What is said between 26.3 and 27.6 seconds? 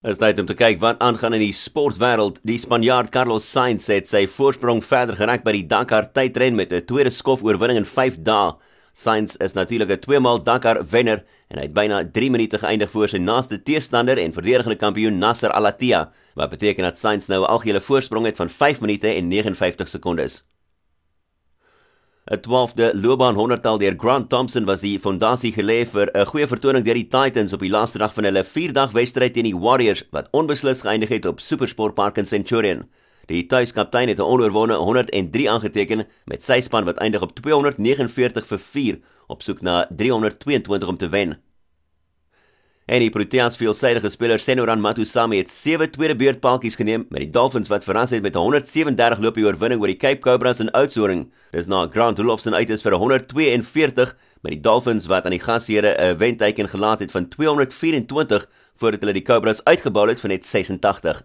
vertoning deur die Titans op